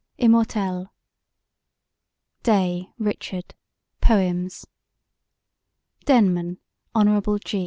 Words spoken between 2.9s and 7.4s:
RICHARD: Poems DENMAN, HON.